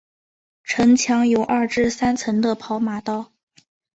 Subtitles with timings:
[0.63, 3.31] 城墙有二至三层的跑马道。